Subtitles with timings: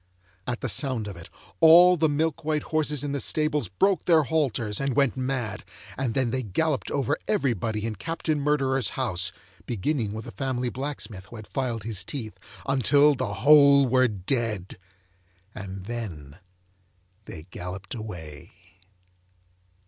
[0.47, 1.29] At the sound of it,
[1.59, 5.63] all the milk white horses in the stables broke their halters and went mad,
[5.95, 9.31] and then they galloped over everybody in Captain Murderer's house
[9.67, 14.79] (beginning with the family blacksmith who had filed his teeth) until the whole were dead,
[15.53, 16.39] and then
[17.25, 18.53] they galloped away.